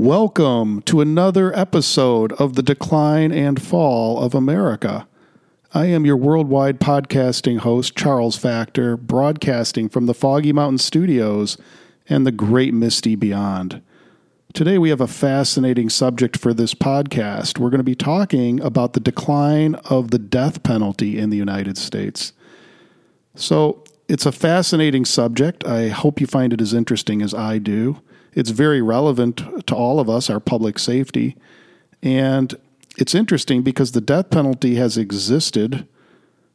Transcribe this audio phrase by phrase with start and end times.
[0.00, 5.06] Welcome to another episode of The Decline and Fall of America.
[5.74, 11.58] I am your worldwide podcasting host, Charles Facktor, broadcasting from the Foggy Mountain Studios
[12.08, 13.82] and the Great Misty Beyond.
[14.54, 17.58] Today, we have a fascinating subject for this podcast.
[17.58, 21.76] We're going to be talking about the decline of the death penalty in the United
[21.76, 22.32] States.
[23.34, 25.62] So, it's a fascinating subject.
[25.66, 28.00] I hope you find it as interesting as I do.
[28.34, 31.36] It's very relevant to all of us, our public safety.
[32.02, 32.54] And
[32.96, 35.86] it's interesting because the death penalty has existed,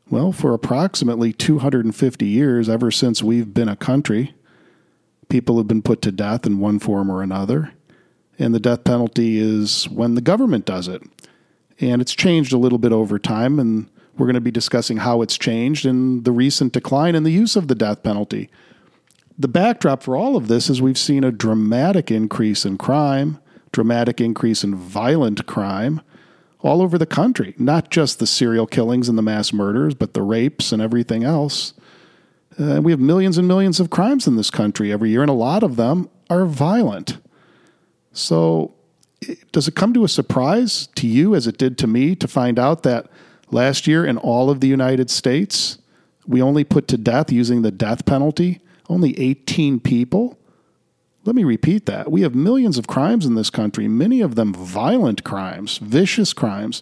[0.09, 4.33] well, for approximately 250 years, ever since we've been a country.
[5.27, 7.73] People have been put to death in one form or another.
[8.37, 11.01] And the death penalty is when the government does it.
[11.79, 13.59] And it's changed a little bit over time.
[13.59, 17.31] And we're going to be discussing how it's changed and the recent decline in the
[17.31, 18.49] use of the death penalty.
[19.37, 23.39] The backdrop for all of this is we've seen a dramatic increase in crime,
[23.71, 26.01] dramatic increase in violent crime
[26.61, 30.21] all over the country, not just the serial killings and the mass murders, but the
[30.21, 31.73] rapes and everything else.
[32.57, 35.33] Uh, we have millions and millions of crimes in this country every year, and a
[35.33, 37.17] lot of them are violent.
[38.13, 38.73] So,
[39.51, 42.57] does it come to a surprise to you, as it did to me, to find
[42.57, 43.09] out that
[43.51, 45.77] Last year, in all of the United States,
[46.25, 50.37] we only put to death using the death penalty only 18 people.
[51.23, 52.11] Let me repeat that.
[52.11, 56.81] We have millions of crimes in this country, many of them violent crimes, vicious crimes.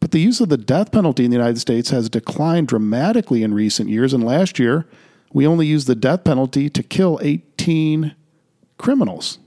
[0.00, 3.54] But the use of the death penalty in the United States has declined dramatically in
[3.54, 4.12] recent years.
[4.12, 4.86] And last year,
[5.32, 8.14] we only used the death penalty to kill 18
[8.78, 9.38] criminals.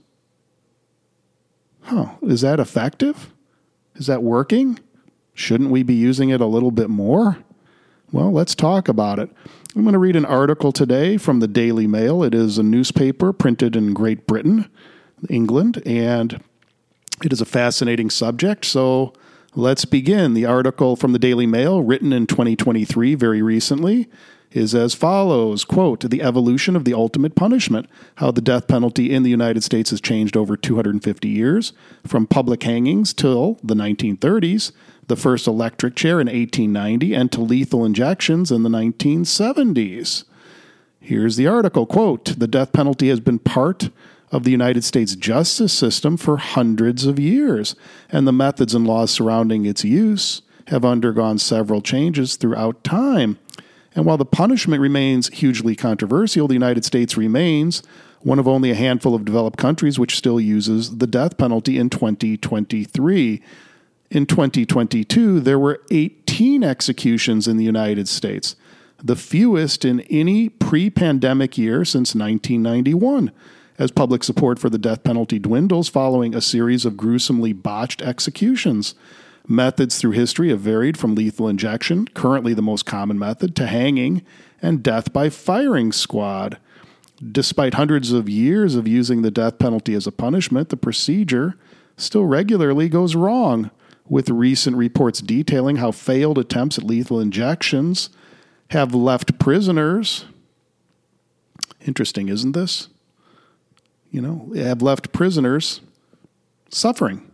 [1.82, 2.10] Huh.
[2.22, 3.32] Is that effective?
[3.96, 4.78] Is that working?
[5.34, 7.38] Shouldn't we be using it a little bit more?
[8.12, 9.30] Well, let's talk about it.
[9.76, 12.24] I'm going to read an article today from the Daily Mail.
[12.24, 14.68] It is a newspaper printed in Great Britain,
[15.28, 16.42] England, and
[17.22, 18.64] it is a fascinating subject.
[18.64, 19.12] So
[19.54, 20.34] let's begin.
[20.34, 24.08] The article from the Daily Mail, written in 2023, very recently,
[24.52, 29.22] is as follows quote the evolution of the ultimate punishment how the death penalty in
[29.22, 31.72] the united states has changed over 250 years
[32.04, 34.72] from public hangings till the 1930s
[35.10, 40.24] the first electric chair in 1890, and to lethal injections in the 1970s.
[41.00, 43.90] Here's the article quote, The death penalty has been part
[44.30, 47.74] of the United States justice system for hundreds of years,
[48.10, 53.38] and the methods and laws surrounding its use have undergone several changes throughout time.
[53.94, 57.82] And while the punishment remains hugely controversial, the United States remains
[58.22, 61.90] one of only a handful of developed countries which still uses the death penalty in
[61.90, 63.42] 2023.
[64.10, 68.56] In 2022, there were 18 executions in the United States,
[69.02, 73.32] the fewest in any pre pandemic year since 1991,
[73.78, 78.94] as public support for the death penalty dwindles following a series of gruesomely botched executions.
[79.50, 84.22] Methods through history have varied from lethal injection, currently the most common method, to hanging
[84.62, 86.56] and death by firing squad.
[87.32, 91.56] Despite hundreds of years of using the death penalty as a punishment, the procedure
[91.96, 93.72] still regularly goes wrong
[94.08, 98.08] with recent reports detailing how failed attempts at lethal injections
[98.68, 100.26] have left prisoners.
[101.84, 102.86] Interesting, isn't this?
[104.12, 105.80] You know, have left prisoners
[106.68, 107.29] suffering.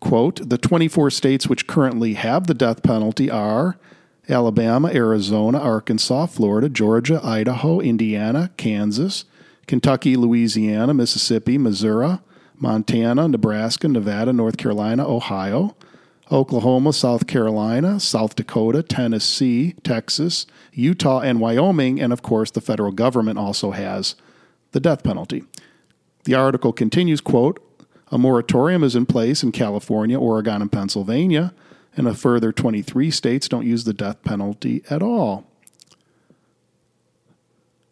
[0.00, 3.76] Quote The 24 states which currently have the death penalty are
[4.28, 9.24] Alabama, Arizona, Arkansas, Florida, Georgia, Idaho, Indiana, Kansas,
[9.66, 12.18] Kentucky, Louisiana, Mississippi, Missouri,
[12.56, 15.76] Montana, Nebraska, Nevada, North Carolina, Ohio,
[16.30, 22.00] Oklahoma, South Carolina, South Dakota, Tennessee, Texas, Utah, and Wyoming.
[22.00, 24.14] And of course, the federal government also has
[24.72, 25.44] the death penalty.
[26.24, 27.64] The article continues, quote,
[28.10, 31.52] a moratorium is in place in California, Oregon, and Pennsylvania,
[31.96, 35.44] and a further 23 states don't use the death penalty at all.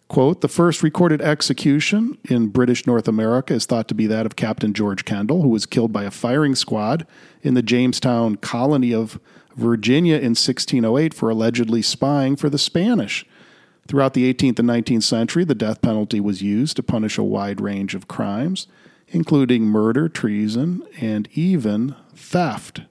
[0.09, 4.37] Quote, the first recorded execution in British North America is thought to be that of
[4.37, 7.07] Captain George Kendall, who was killed by a firing squad
[7.43, 9.19] in the Jamestown colony of
[9.57, 13.27] Virginia in 1608 for allegedly spying for the Spanish.
[13.89, 17.61] Throughout the 18th and 19th century, the death penalty was used to punish a wide
[17.61, 18.69] range of crimes,
[19.09, 22.83] including murder, treason, and even theft.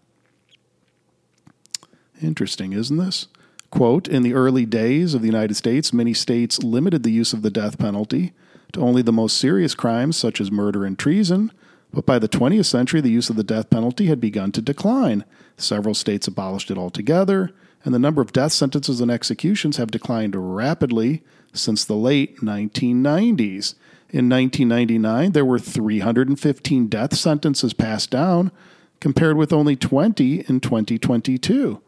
[2.21, 3.27] Interesting, isn't this?
[3.69, 7.41] Quote, in the early days of the United States, many states limited the use of
[7.41, 8.33] the death penalty
[8.71, 11.51] to only the most serious crimes such as murder and treason,
[11.93, 15.23] but by the 20th century, the use of the death penalty had begun to decline.
[15.57, 17.51] Several states abolished it altogether,
[17.83, 21.23] and the number of death sentences and executions have declined rapidly
[21.53, 23.75] since the late 1990s.
[24.09, 28.51] In 1999, there were 315 death sentences passed down,
[28.99, 31.81] compared with only 20 in 2022.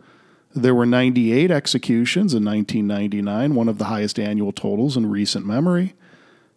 [0.56, 5.94] There were 98 executions in 1999, one of the highest annual totals in recent memory.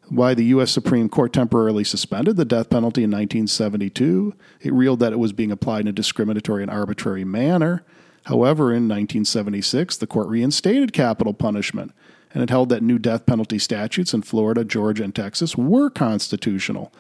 [0.09, 0.71] Why the U.S.
[0.71, 5.53] Supreme Court temporarily suspended the death penalty in 1972, it ruled that it was being
[5.53, 7.85] applied in a discriminatory and arbitrary manner.
[8.25, 11.93] However, in 1976, the court reinstated capital punishment
[12.33, 16.93] and it held that new death penalty statutes in Florida, Georgia, and Texas were constitutional.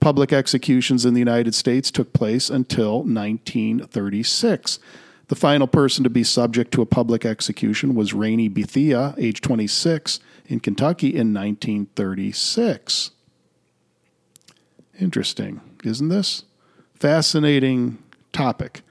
[0.00, 4.78] Public executions in the United States took place until 1936.
[5.28, 10.20] The final person to be subject to a public execution was Rainey Bethea, age 26,
[10.46, 13.10] in Kentucky in 1936.
[15.00, 16.44] Interesting, isn't this?
[16.94, 17.98] Fascinating
[18.32, 18.82] topic.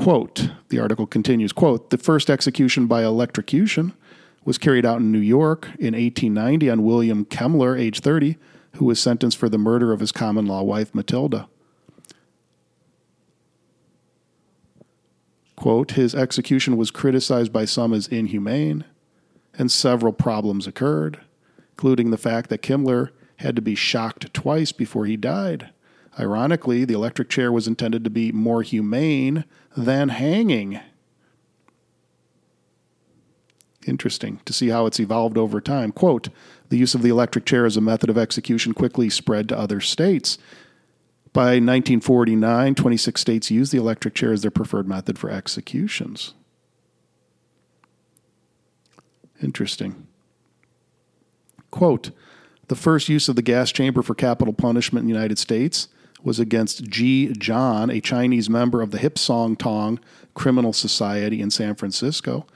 [0.00, 3.92] Quote, the article continues, quote, the first execution by electrocution
[4.46, 8.38] was carried out in New York in 1890 on William Kemmler, age 30,
[8.76, 11.50] who was sentenced for the murder of his common law wife, Matilda.
[15.54, 18.86] Quote, his execution was criticized by some as inhumane,
[19.58, 21.20] and several problems occurred,
[21.72, 25.68] including the fact that Kemmler had to be shocked twice before he died.
[26.18, 29.44] Ironically, the electric chair was intended to be more humane
[29.76, 30.80] than hanging.
[33.86, 35.92] Interesting to see how it's evolved over time.
[35.92, 36.28] Quote
[36.68, 39.80] The use of the electric chair as a method of execution quickly spread to other
[39.80, 40.36] states.
[41.32, 46.34] By 1949, 26 states used the electric chair as their preferred method for executions.
[49.40, 50.08] Interesting.
[51.70, 52.10] Quote
[52.66, 55.88] The first use of the gas chamber for capital punishment in the United States
[56.22, 59.98] was against Gee Jon, a Chinese member of the Hip Song Tong
[60.34, 62.46] Criminal Society in San Francisco.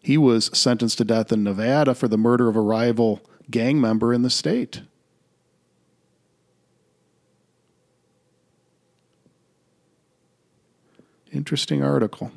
[0.00, 3.20] He was sentenced to death in Nevada for the murder of a rival
[3.50, 4.82] gang member in the state.
[11.32, 12.32] Interesting article.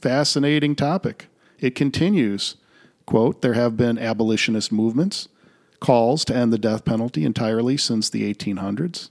[0.00, 1.28] Fascinating topic.
[1.60, 2.56] It continues,
[3.06, 5.28] quote, there have been abolitionist movements,
[5.80, 9.10] calls to end the death penalty entirely since the 1800s.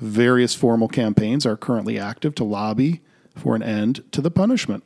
[0.00, 3.02] Various formal campaigns are currently active to lobby
[3.36, 4.84] for an end to the punishment.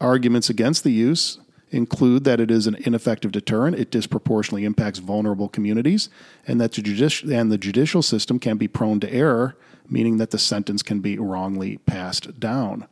[0.00, 1.38] Arguments against the use
[1.70, 6.08] include that it is an ineffective deterrent, it disproportionately impacts vulnerable communities,
[6.46, 9.56] and that the, judici- and the judicial system can be prone to error,
[9.88, 12.86] meaning that the sentence can be wrongly passed down.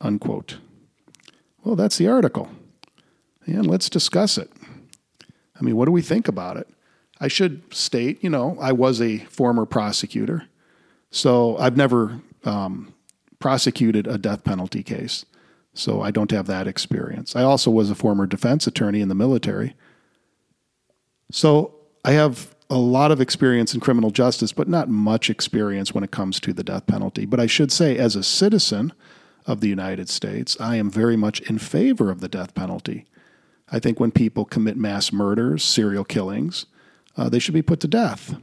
[0.00, 0.58] Unquote.
[1.64, 2.50] Well, that's the article.
[3.46, 4.50] And let's discuss it.
[5.58, 6.68] I mean, what do we think about it?
[7.20, 10.48] I should state, you know, I was a former prosecutor,
[11.10, 12.92] so I've never um,
[13.38, 15.24] prosecuted a death penalty case.
[15.74, 17.34] So I don't have that experience.
[17.34, 19.74] I also was a former defense attorney in the military.
[21.30, 21.74] So
[22.04, 26.10] I have a lot of experience in criminal justice, but not much experience when it
[26.10, 27.26] comes to the death penalty.
[27.26, 28.92] But I should say, as a citizen
[29.46, 33.06] of the United States, I am very much in favor of the death penalty.
[33.70, 36.66] I think when people commit mass murders, serial killings,
[37.16, 38.36] uh, they should be put to death.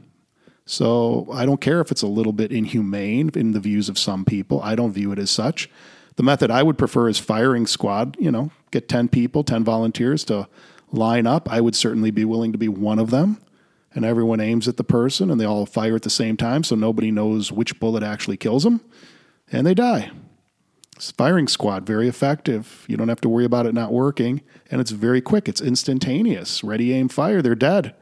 [0.64, 4.24] So I don't care if it's a little bit inhumane in the views of some
[4.24, 4.60] people.
[4.62, 5.68] I don't view it as such.
[6.16, 10.24] The method I would prefer is firing squad, you know, get 10 people, 10 volunteers
[10.24, 10.48] to
[10.92, 11.50] line up.
[11.50, 13.40] I would certainly be willing to be one of them.
[13.94, 16.74] And everyone aims at the person and they all fire at the same time so
[16.74, 18.80] nobody knows which bullet actually kills them.
[19.50, 20.10] And they die.
[20.96, 22.84] It's firing squad, very effective.
[22.88, 24.42] You don't have to worry about it not working.
[24.70, 26.62] And it's very quick, it's instantaneous.
[26.62, 27.94] Ready, aim, fire, they're dead.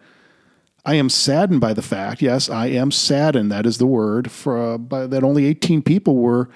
[0.84, 4.74] I am saddened by the fact, yes, I am saddened, that is the word, for,
[4.74, 6.48] uh, by, that only 18 people were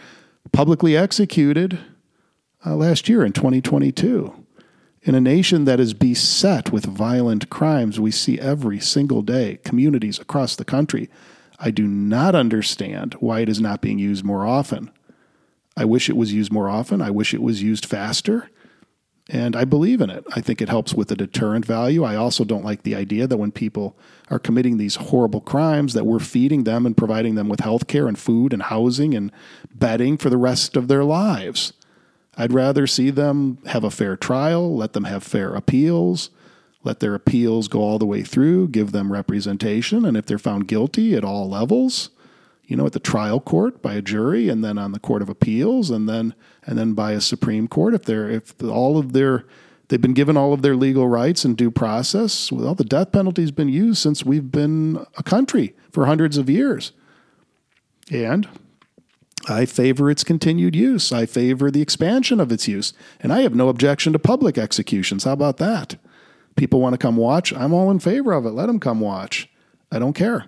[0.52, 1.78] publicly executed
[2.64, 4.44] uh, last year in 2022.
[5.02, 10.18] In a nation that is beset with violent crimes, we see every single day communities
[10.18, 11.10] across the country.
[11.58, 14.90] I do not understand why it is not being used more often.
[15.76, 17.02] I wish it was used more often.
[17.02, 18.50] I wish it was used faster.
[19.30, 20.24] And I believe in it.
[20.34, 22.04] I think it helps with the deterrent value.
[22.04, 23.96] I also don't like the idea that when people
[24.30, 28.06] are committing these horrible crimes that we're feeding them and providing them with health care
[28.06, 29.32] and food and housing and
[29.74, 31.72] bedding for the rest of their lives.
[32.36, 36.30] I'd rather see them have a fair trial, let them have fair appeals,
[36.82, 40.68] let their appeals go all the way through, give them representation, and if they're found
[40.68, 42.10] guilty at all levels,
[42.66, 45.28] you know, at the trial court by a jury, and then on the court of
[45.28, 47.94] appeals, and then and then by a Supreme Court.
[47.94, 49.44] If they're if all of their
[49.88, 53.50] they've been given all of their legal rights and due process, well, the death penalty's
[53.50, 56.92] been used since we've been a country for hundreds of years,
[58.10, 58.48] and
[59.48, 61.12] I favor its continued use.
[61.12, 62.92] I favor the expansion of its use.
[63.20, 65.24] And I have no objection to public executions.
[65.24, 65.96] How about that?
[66.56, 67.52] People want to come watch.
[67.52, 68.50] I'm all in favor of it.
[68.50, 69.50] Let them come watch.
[69.90, 70.46] I don't care.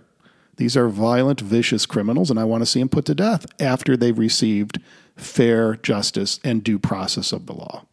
[0.56, 3.96] These are violent, vicious criminals, and I want to see them put to death after
[3.96, 4.80] they've received
[5.16, 7.84] fair justice and due process of the law.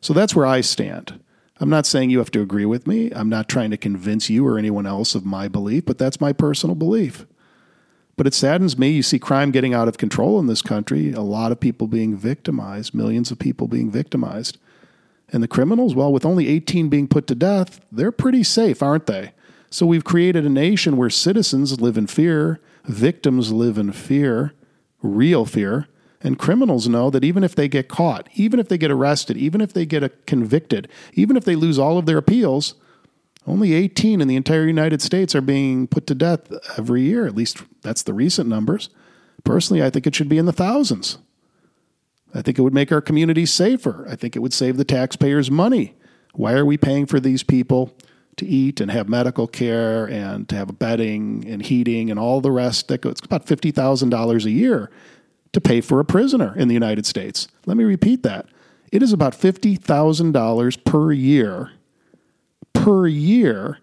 [0.00, 1.20] So that's where I stand.
[1.60, 3.10] I'm not saying you have to agree with me.
[3.12, 6.32] I'm not trying to convince you or anyone else of my belief, but that's my
[6.32, 7.26] personal belief.
[8.16, 8.90] But it saddens me.
[8.90, 12.16] You see crime getting out of control in this country, a lot of people being
[12.16, 14.58] victimized, millions of people being victimized.
[15.30, 19.06] And the criminals, well, with only 18 being put to death, they're pretty safe, aren't
[19.06, 19.32] they?
[19.70, 24.54] So we've created a nation where citizens live in fear, victims live in fear,
[25.02, 25.86] real fear,
[26.20, 29.60] and criminals know that even if they get caught, even if they get arrested, even
[29.60, 32.74] if they get convicted, even if they lose all of their appeals,
[33.46, 37.26] only 18 in the entire United States are being put to death every year.
[37.26, 38.90] At least that's the recent numbers.
[39.44, 41.18] Personally, I think it should be in the thousands.
[42.34, 44.06] I think it would make our communities safer.
[44.08, 45.94] I think it would save the taxpayers money.
[46.34, 47.96] Why are we paying for these people
[48.38, 52.50] to eat and have medical care and to have bedding and heating and all the
[52.50, 53.12] rest that goes?
[53.12, 54.90] It's about $50,000 a year
[55.52, 57.48] to pay for a prisoner in the United States.
[57.66, 58.46] Let me repeat that.
[58.90, 61.72] It is about $50,000 per year
[62.88, 63.78] per year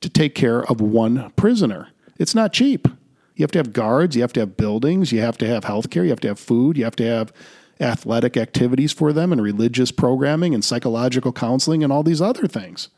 [0.00, 1.88] to take care of one prisoner.
[2.18, 2.88] It's not cheap.
[3.34, 5.90] You have to have guards, you have to have buildings, you have to have health
[5.90, 7.32] care, you have to have food, you have to have
[7.80, 12.88] athletic activities for them and religious programming and psychological counseling and all these other things.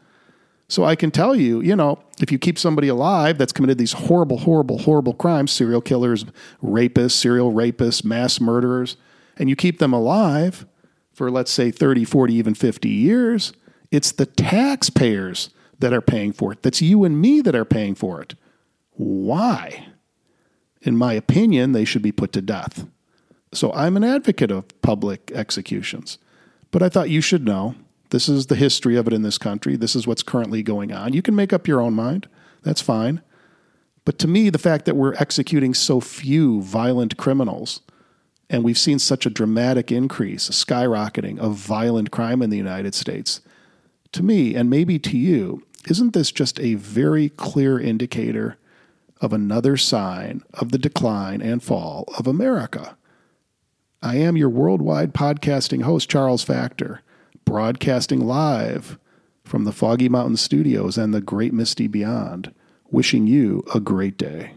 [0.75, 3.93] So I can tell you, you know, if you keep somebody alive that's committed these
[3.93, 6.25] horrible, horrible, horrible crimes, serial killers,
[6.61, 8.97] rapists, serial rapists, mass murderers,
[9.37, 10.67] and you keep them alive
[11.13, 13.53] for, let's say, 30, 40, even 50 years,
[13.93, 16.65] it's the taxpayers that are paying for it.
[16.65, 18.35] That's you and me that are paying for it.
[18.95, 19.87] Why?
[20.83, 22.85] In my opinion, they should be put to death.
[23.53, 26.19] So I'm an advocate of public executions.
[26.73, 27.77] But I thought you should know
[28.11, 29.77] this is the history of it in this country.
[29.77, 31.13] This is what's currently going on.
[31.13, 32.29] You can make up your own mind.
[32.63, 33.23] That's fine.
[34.05, 37.81] But to me, the fact that we're executing so few violent criminals
[38.51, 42.95] and we've seen such a dramatic increase, a skyrocketing of violent crime in the United
[42.95, 43.41] States,
[44.13, 48.57] to me, and maybe to you, isn't this just a very clear indicator
[49.21, 52.97] of another sign of the decline and fall of America?
[54.03, 57.01] I am your worldwide podcasting host, Charles Facktor,
[57.45, 58.99] broadcasting live
[59.45, 62.53] from the Foggy Mountain Studios and the Great Misty Beyond,
[62.91, 64.55] wishing you a great day.